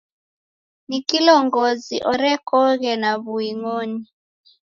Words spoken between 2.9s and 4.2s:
na w'uing'oni.